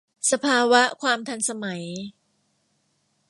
[0.31, 1.83] สภาวะความทันสมัย